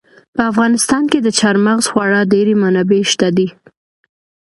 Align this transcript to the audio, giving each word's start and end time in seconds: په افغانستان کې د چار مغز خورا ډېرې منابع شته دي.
په 0.35 0.41
افغانستان 0.51 1.03
کې 1.11 1.19
د 1.21 1.27
چار 1.39 1.55
مغز 1.65 1.85
خورا 1.91 2.21
ډېرې 2.33 2.53
منابع 2.63 3.01
شته 3.11 3.27
دي. 3.37 3.47